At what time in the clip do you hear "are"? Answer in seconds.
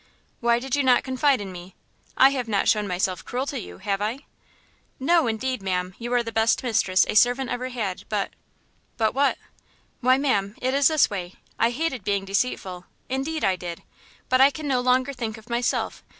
6.13-6.23